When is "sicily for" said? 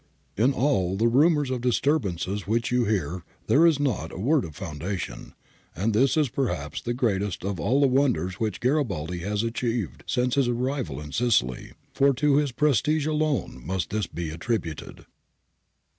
11.11-12.15